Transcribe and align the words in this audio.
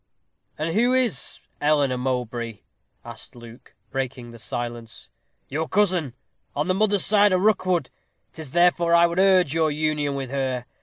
"And 0.57 0.73
who 0.73 0.95
is 0.95 1.41
Eleanor 1.61 1.95
Mowbray?" 1.99 2.61
asked 3.05 3.35
Luke, 3.35 3.75
breaking 3.91 4.31
the 4.31 4.39
silence. 4.39 5.11
"Your 5.47 5.69
cousin. 5.69 6.15
On 6.55 6.67
the 6.67 6.73
mother's 6.73 7.05
side 7.05 7.31
a 7.31 7.37
Rookwood. 7.37 7.91
'Tis 8.33 8.49
therefore 8.49 8.95
I 8.95 9.05
would 9.05 9.19
urge 9.19 9.53
your 9.53 9.69
union 9.69 10.15
with 10.15 10.31
her. 10.31 10.65